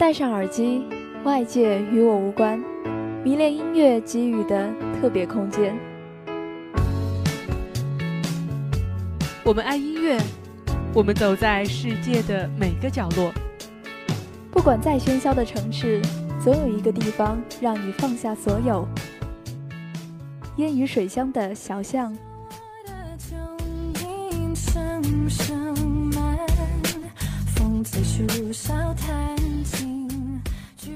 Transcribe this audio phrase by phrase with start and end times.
[0.00, 0.82] 戴上耳机，
[1.24, 2.58] 外界与我无关，
[3.22, 5.76] 迷恋音乐给予的特别空间。
[9.44, 10.18] 我们爱音乐，
[10.94, 13.30] 我们走在世界的每个角落。
[14.50, 16.00] 不管再喧嚣的城市，
[16.42, 18.88] 总有一个地方让你放下所有。
[20.56, 22.16] 烟雨水乡的小巷。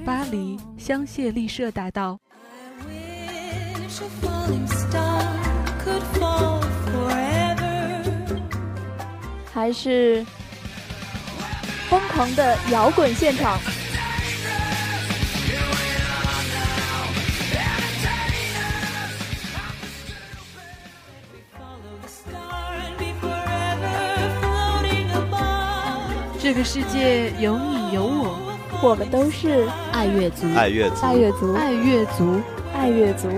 [0.04, 2.18] 巴黎香榭丽舍大道，
[9.50, 10.22] 还是
[11.88, 13.58] 疯狂的摇滚现场。
[26.38, 28.43] 这个世界有你有我，
[28.84, 32.40] 我们都是爱乐族，爱乐族，爱乐族，爱乐族，
[32.74, 33.28] 爱乐族。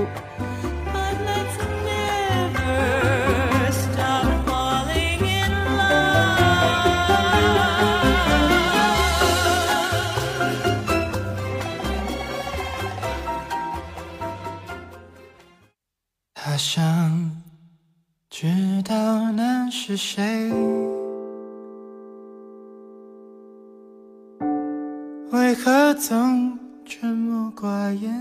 [25.87, 28.13] 为何总沉默寡言？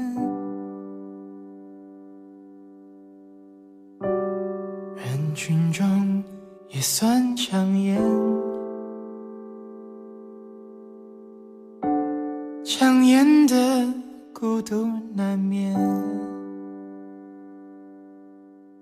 [4.96, 6.24] 人群中
[6.70, 8.00] 也算抢眼，
[12.64, 13.92] 抢眼的
[14.32, 15.76] 孤独难免。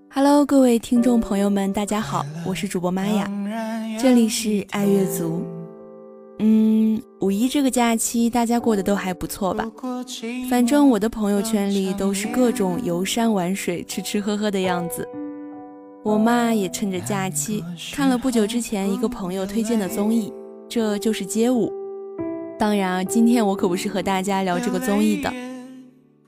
[0.09, 3.31] Hello，各位听众朋友们，大家好，我是主播玛雅，
[3.97, 5.52] 这里是爱乐族。
[6.39, 9.65] 嗯，五一这个假期大家过得都还不错吧？
[10.49, 15.07] 反正我的朋友圈里都是各种游山玩水、吃吃喝喝的样子。
[16.03, 20.33] 我妈也趁着假期看了不久之前一个朋友推荐的综艺，
[20.67, 21.71] 这就是街舞。
[22.59, 25.31] 当然，今天我可不是和大家聊这个综艺的。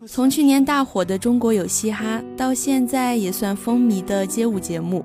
[0.08, 5.04] 从去年大火的《中国有嘻哈》到现在也算风靡的街舞节目。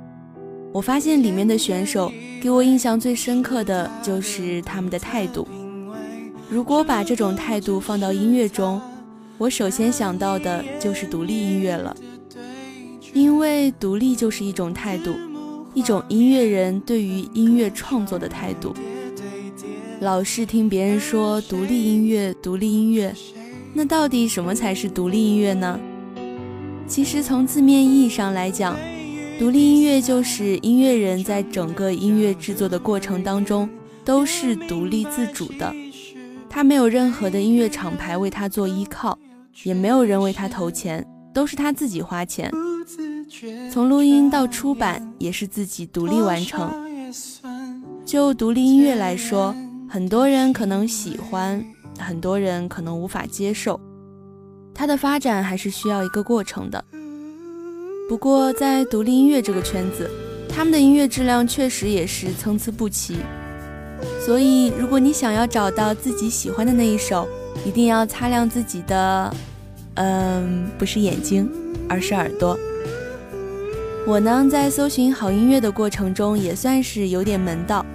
[0.72, 5.46] 我发现里面的选手给我印象最深刻的就是他们的态度。
[6.48, 8.80] 如果把这种态度放到音乐中，
[9.36, 11.94] 我首先想到的就是独立音乐了，
[13.12, 15.14] 因为独立就是一种态度，
[15.74, 18.74] 一种音乐人对于音乐创作的态度。
[20.00, 23.14] 老是听别人说独立音乐，独立音乐，
[23.74, 25.78] 那到底什么才是独立音乐呢？
[26.88, 28.74] 其实从字面意义上来讲。
[29.40, 33.66] 独立音乐就是音乐人在整个音乐制作的过程当中
[34.04, 35.74] 都是独立自主的，
[36.46, 39.18] 他没有任何的音乐厂牌为他做依靠，
[39.62, 41.02] 也没有人为他投钱，
[41.32, 42.52] 都是他自己花钱。
[43.72, 46.70] 从录音到出版也是自己独立完成。
[48.04, 49.56] 就独立音乐来说，
[49.88, 51.64] 很多人可能喜欢，
[51.98, 53.80] 很多人可能无法接受，
[54.74, 56.84] 它的发展还是需要一个过程的。
[58.10, 60.10] 不过，在独立音乐这个圈子，
[60.48, 63.18] 他们的音乐质量确实也是参差不齐。
[64.26, 67.28] 所以，如果你想要找到自己喜欢的那一首，
[67.64, 69.32] 一定要擦亮自己的，
[69.94, 71.48] 嗯，不是眼睛，
[71.88, 72.58] 而是耳朵。
[74.04, 77.86] 我呢，在搜寻好音乐的过程中，也算是有点门道。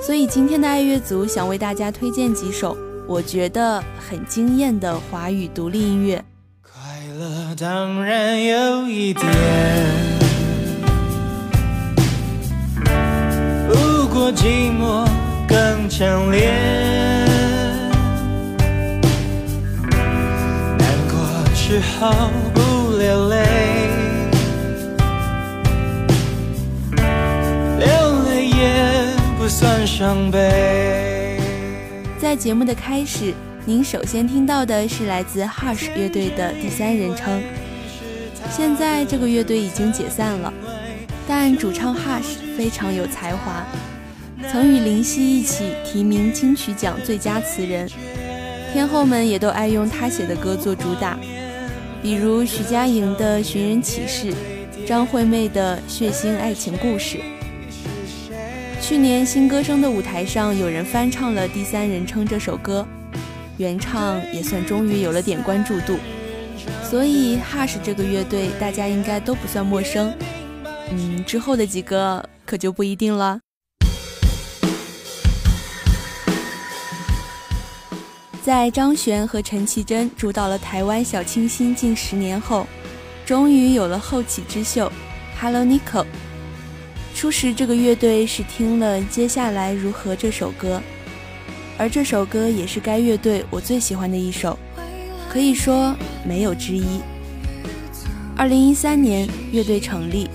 [0.00, 6.24] 所以，今天的爱乐族想为大家推荐几首我觉得很惊艳的华语独立音乐。
[7.60, 9.26] 当然有一点，
[13.66, 15.04] 不过寂寞
[15.48, 16.52] 更强烈。
[20.78, 21.18] 难过
[21.52, 23.44] 时候不流泪，
[27.80, 27.88] 流
[28.28, 31.40] 泪也不算伤悲。
[32.20, 33.34] 在节目的开始。
[33.68, 37.42] 您首先听到的是来自 Hush 乐队的第三人称。
[38.50, 40.50] 现在这个乐队已经解散了，
[41.26, 43.66] 但主唱 Hush 非常有才华，
[44.50, 47.86] 曾与林夕一起提名金曲奖最佳词人。
[48.72, 51.18] 天后们也都爱用他写的歌做主打，
[52.02, 54.32] 比如徐佳莹的《寻人启事》，
[54.86, 57.18] 张惠妹的《血腥爱情故事》。
[58.80, 62.88] 去年新歌声的舞台上，有人翻唱了《第三人称》这首歌。
[63.58, 65.98] 原唱也算终于有了点关注度，
[66.88, 70.14] 所以 Hush 这个乐队大家应该都不算陌生。
[70.90, 73.40] 嗯，之后的几个可就不一定了。
[78.42, 82.64] 在张悬和陈绮贞主导了台湾小清新近十年后，
[83.26, 84.90] 终于有了后起之秀
[85.40, 86.06] ，Hello Nico。
[87.14, 90.80] 初时这个乐队是听了接下来如何这首歌，
[91.78, 94.58] 而这首歌也是该乐队我最喜欢的一首，
[95.30, 95.94] 可以说
[96.26, 97.00] 没有之一。
[98.36, 100.28] 二零一三年乐队成立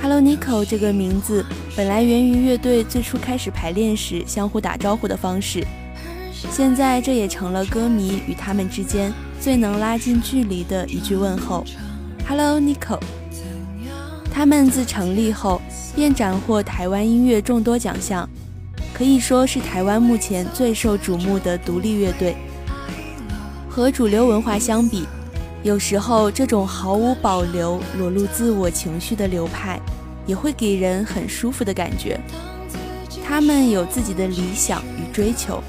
[0.00, 1.44] ，Hello Nico 这个名字
[1.76, 5.62] 本来源于乐队最初开始排练时相互打招呼的方式，
[6.50, 11.64] 现在这也成了歌迷与他们之间最能拉近距离的一句问候
[12.26, 12.98] ，Hello Nico。
[14.34, 15.60] 他们自成立后
[15.94, 18.26] 便斩获台湾音乐众多奖项，
[19.02, 22.36] 可以说是台湾目前最受瞩目的独立乐队。
[23.68, 25.02] 和主流文化相比，
[25.64, 29.80] 有时候这种毫无保留裸露自我情绪的流派，
[30.24, 32.16] 也会给人很舒服的感觉。
[33.26, 35.60] 他们有自己的理想与追求，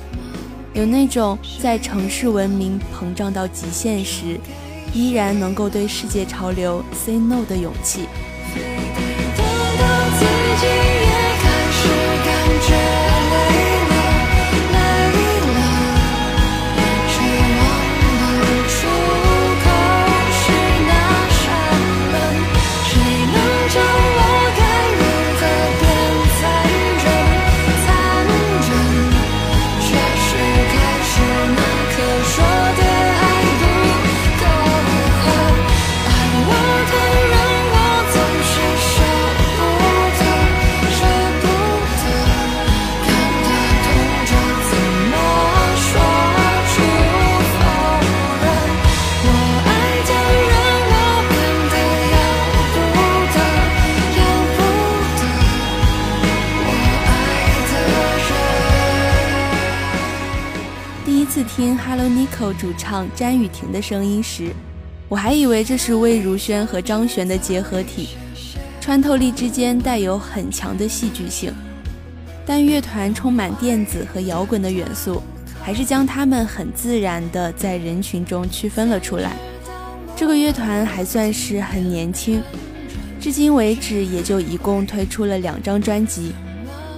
[0.76, 4.40] 有那种在城市文明膨胀到极限时，
[4.94, 8.02] 依然能够对世界潮流 say no 的勇气。
[62.08, 64.52] Nico 主唱詹雨婷的声音时，
[65.10, 68.10] 我还以为这是魏如萱和张悬的结合体，
[68.80, 71.54] 穿透力之间带有很强的戏剧性。
[72.46, 75.22] 但乐团充满电子和摇滚的元素，
[75.62, 79.34] 还是将他们很自然地在人群中区分了出来。
[80.16, 82.44] 这个乐团还算是很年轻，
[83.20, 86.34] 至今为止也就一共推出了两张专辑，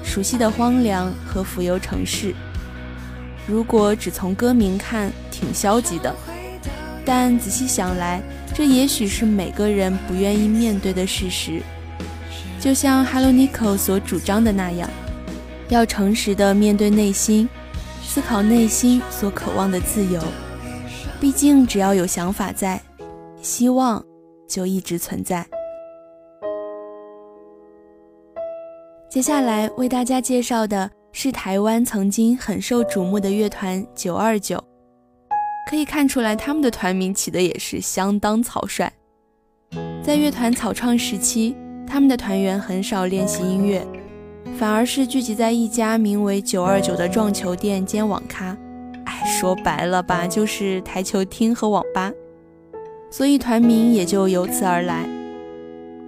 [0.08, 2.31] 《熟悉的荒凉》和《浮游城市》。
[3.48, 6.14] 如果只从歌名看，挺消极的，
[7.06, 8.22] 但仔细想来，
[8.56, 11.62] 这也许是每个人不愿意面对的事实。
[12.60, 14.90] 就像 Hello Nico 所主张的那样，
[15.70, 17.48] 要诚实的面对内心，
[18.04, 20.20] 思考内心所渴望的自由。
[21.20, 22.82] 毕竟，只要有想法在，
[23.42, 24.04] 希望
[24.48, 25.46] 就一直存在。
[29.08, 30.90] 接下来为大家介绍的。
[31.18, 34.62] 是台湾曾经很受瞩目的乐团九二九，
[35.70, 38.92] 可以看出来他们的团名起的也是相当草率。
[40.04, 41.56] 在乐团草创时期，
[41.88, 43.82] 他们的团员很少练习音乐，
[44.58, 48.56] 反而是聚集在一家名为九二九的撞球店兼网咖。
[49.06, 52.12] 哎，说白了吧，就是台球厅和网吧，
[53.10, 55.08] 所以团名也就由此而来。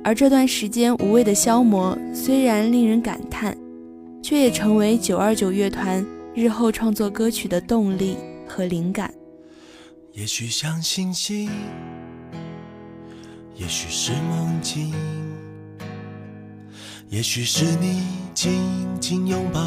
[0.03, 3.57] 而这段时间无谓的消磨，虽然令人感叹。
[4.27, 6.05] 却也成为九二九乐团
[6.35, 9.13] 日后创作歌曲的动力和灵感。
[10.11, 11.49] 也许像星星，
[13.55, 14.93] 也许是梦境，
[17.07, 18.03] 也许是你
[18.33, 18.59] 紧
[18.99, 19.61] 紧拥抱，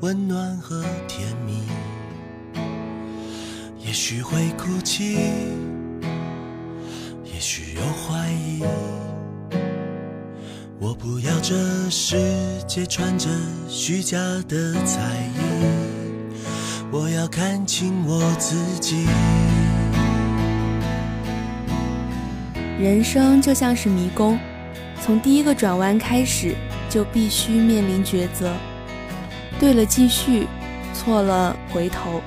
[0.00, 1.60] 温暖和甜蜜。
[3.78, 5.18] 也许会哭泣，
[7.26, 8.62] 也许有怀疑。
[10.80, 11.56] 我不要这
[11.90, 12.16] 世
[12.68, 13.28] 界穿着
[13.68, 14.16] 虚假
[14.48, 15.00] 的彩
[15.34, 15.40] 衣，
[16.92, 19.04] 我要看清我自己。
[22.78, 24.38] 人生就像是迷宫，
[25.02, 26.54] 从第一个转弯开始，
[26.88, 28.54] 就必须面临抉择。
[29.58, 30.46] 对了继续，
[30.94, 32.20] 错了回头。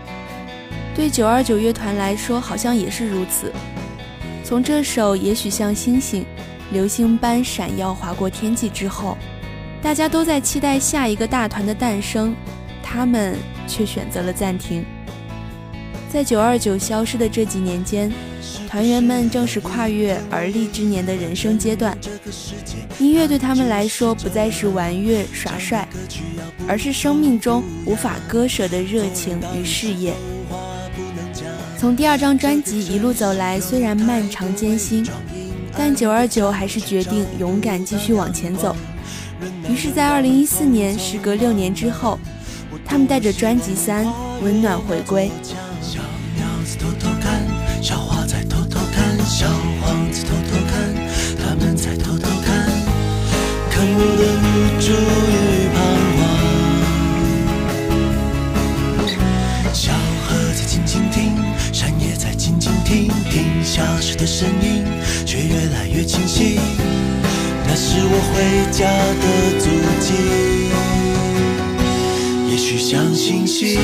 [0.93, 3.50] 对九二九乐团来说，好像也是如此。
[4.43, 6.25] 从这首也许像星星。
[6.71, 9.17] 流星般闪耀划过天际之后，
[9.81, 12.33] 大家都在期待下一个大团的诞生，
[12.81, 13.37] 他们
[13.67, 14.85] 却选择了暂停。
[16.09, 18.11] 在九二九消失的这几年间，
[18.69, 21.97] 团员们正是跨越而立之年的人生阶段，
[22.99, 25.87] 音乐对他们来说不再是玩乐耍帅，
[26.67, 30.13] 而是生命中无法割舍的热情与事业。
[31.77, 35.05] 从第二张专辑一路走来，虽然漫长艰辛。
[35.83, 38.75] 但九二九还是决定勇敢继续往前走。
[39.67, 42.19] 于是，在二零一四年，时隔六年之后，
[42.85, 44.05] 他们带着专辑三
[44.43, 45.31] 《温暖》回归。
[68.71, 69.67] 家的足
[69.99, 70.13] 迹，
[72.49, 73.75] 也许像星星，也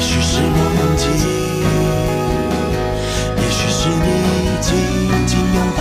[0.00, 1.06] 许是梦境，
[3.36, 4.08] 也许是你
[4.60, 4.74] 紧
[5.26, 5.80] 紧拥抱，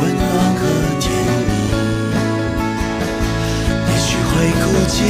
[0.00, 0.24] 温暖
[0.54, 0.60] 和
[1.00, 1.10] 甜
[1.48, 1.50] 蜜。
[3.88, 5.00] 也许会哭泣，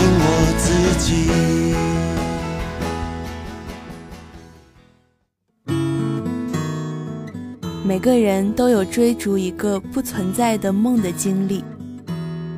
[0.00, 0.24] 我
[0.58, 1.28] 自己。
[7.84, 11.62] 每个人都有追逐一个不存在的梦的经历。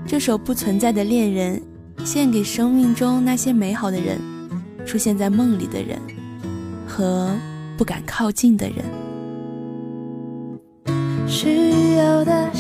[0.07, 1.61] 这首《不存在的恋人》
[2.05, 4.21] 献给生命中那些美好的人，
[4.87, 5.99] 出现在梦里的人
[6.87, 7.35] 和
[7.77, 8.85] 不敢靠近的人。
[11.27, 12.54] 需要的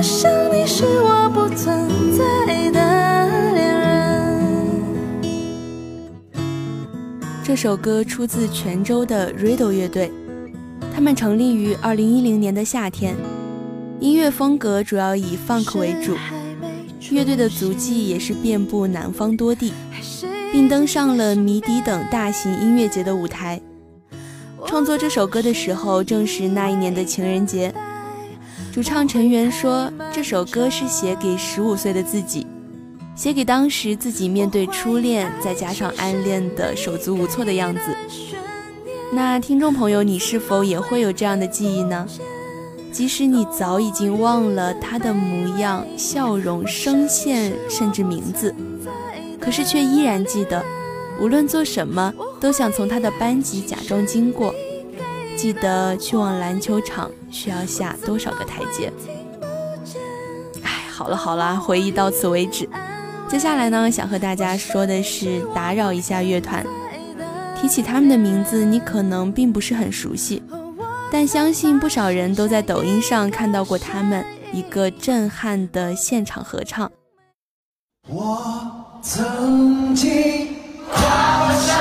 [0.00, 4.82] 我想你是我不存在的恋人。
[7.44, 10.10] 这首歌出自泉州的 Riddle 乐队，
[10.94, 13.14] 他们成立于2010年的夏天，
[14.00, 16.16] 音乐风格主要以 funk 为主，
[17.10, 19.74] 乐队的足迹也是遍布南方多地，
[20.50, 23.60] 并登上了迷笛等大型音乐节的舞台。
[24.64, 27.70] 创作这首歌的时候，正是那一年的情人节。
[28.72, 32.46] 主唱陈元说，这首歌是写给15岁的自己。
[33.16, 37.80] 写给当时自己面对初恋，再加上暗恋的手足无措的样子。
[39.12, 42.06] 那听众朋友，你是否也会有这样的记忆呢？
[42.92, 48.54] 即使你早已经忘了他的模样、笑容、声线，甚至名字，
[49.40, 50.64] 可是却依然记得，
[51.20, 54.54] 无论做什么，都想从他的班级假装经过。
[55.40, 58.92] 记得去往篮球场需要下多少个台阶？
[60.62, 62.68] 哎，好了好了，回忆到此为止。
[63.26, 66.62] 接下来呢，想和大家说的是打扰一下乐团。
[67.58, 70.42] 提起他们的名字，你可能并不是很熟悉，
[71.10, 76.92] 但相信不少人都在抖音上看到过他们一个震撼的现场合唱。
[78.10, 78.70] 我
[79.00, 80.48] 曾经
[80.92, 81.79] 跨过山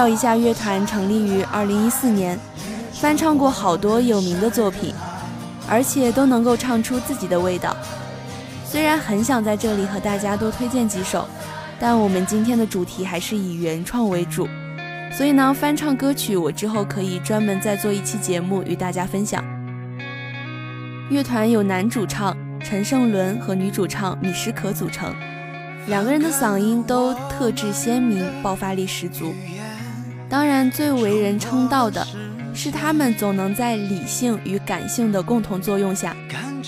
[0.00, 2.38] 扰一下，乐团成立于2014年，
[2.90, 4.94] 翻唱过好多有名的作品，
[5.68, 7.76] 而且都能够唱出自己的味道。
[8.64, 11.28] 虽然很想在这里和大家多推荐几首，
[11.78, 14.48] 但我们今天的主题还是以原创为主，
[15.12, 19.44] 所以呢，翻唱歌曲我之后可以专门再做一期节目与大家分享。
[21.10, 25.14] 乐团有男主唱陈胜伦和女主唱米诗可组成，
[25.88, 29.34] 两个人的嗓音都特质鲜明，爆发力十足。
[30.30, 32.06] 当然，最为人称道的
[32.54, 36.14] 是他们总能在理性与感性的共同作用下，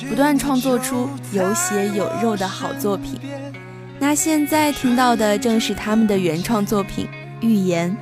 [0.08, 3.20] 不断创作出有血有肉的好作品。
[4.00, 7.06] 那现在听到的正是他们的原创作品
[7.40, 7.96] 《预言》。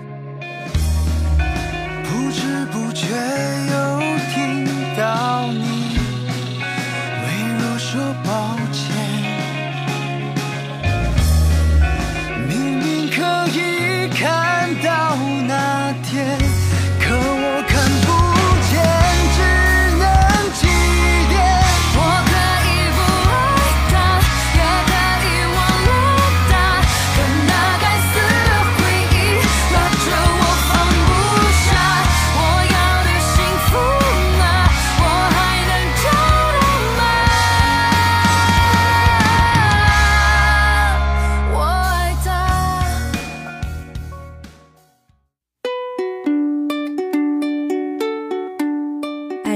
[2.05, 3.07] 不知不觉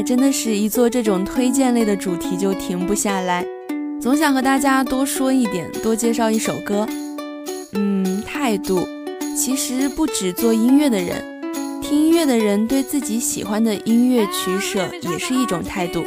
[0.05, 3.45] 真的是一做这种推荐类的主题就停不下来，
[3.99, 6.87] 总想和大家多说一点，多介绍一首歌。
[7.73, 8.87] 嗯，态度
[9.35, 11.41] 其实不止做音乐的人，
[11.81, 16.05] 听音乐的人对自己喜欢的音乐取舍也是一种态度。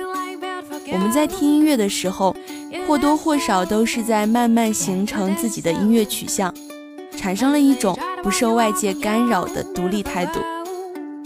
[0.92, 2.36] 我们在听音乐的时候，
[2.88, 6.54] 或多或少都是在慢慢形成自己的音乐取向，
[7.18, 10.40] 产生了一种不受外界干扰的独立态度。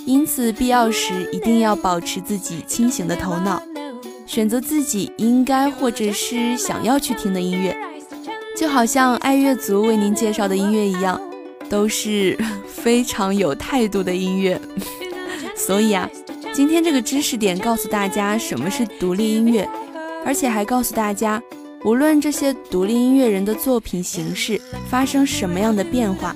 [0.05, 3.61] 因此，必要时一定要保持自己清醒的头脑，
[4.25, 7.75] 选择自己应该或者是想要去听的音乐。
[8.57, 11.19] 就好像爱乐族为您介绍的音乐一样，
[11.69, 14.59] 都是非常有态度的音乐。
[15.55, 16.09] 所以啊，
[16.53, 19.67] 今天这个知识点告诉大家什么是独立音乐，
[20.25, 21.41] 而且还告诉大家，
[21.85, 26.35] 无论这些独立音乐人的作品形式发生什么样的变化。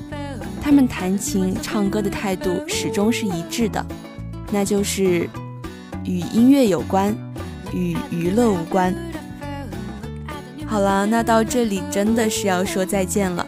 [0.65, 3.86] 他们弹琴、唱歌的态度始终是一致的，
[4.51, 5.29] 那就是
[6.03, 7.15] 与音乐有关，
[7.72, 8.91] 与娱乐无关。
[10.65, 13.45] 好了，那到这里真的是要说再见了。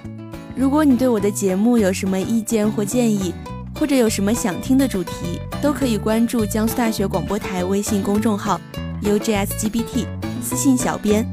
[0.56, 3.34] 如果你对我的节目有什么意见或建议，
[3.74, 8.62] 或者有什么想听的主题，都可以关注江苏大学广播台微信公众号
[9.02, 10.06] UJSGBT，
[10.44, 11.26] 私信小编。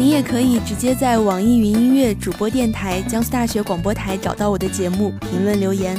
[0.00, 5.94] 你也可以直接在网易云音乐主播电台江苏大学广播台找到我的节目，评论留言。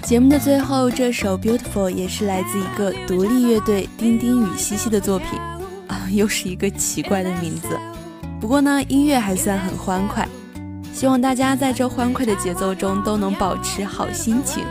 [0.00, 5.30] 节目的最后，这首《Beautiful》也是来自一个独立乐队丁丁与西西的作品，
[5.88, 7.76] 啊，又是一个奇怪的名字。
[8.40, 10.28] 不过呢，音乐还算很欢快，
[10.94, 14.62] 希望大家在这欢快的节奏中都能保持好心情。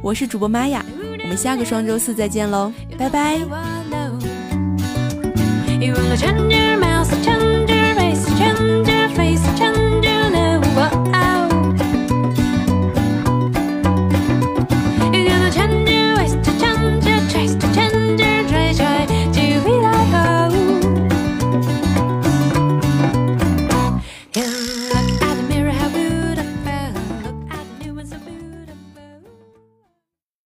[0.00, 0.82] 我是主播玛雅，
[1.22, 3.38] 我们下个双周四再见喽，拜拜。